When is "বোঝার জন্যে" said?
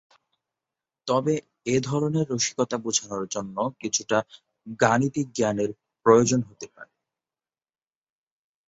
2.77-3.63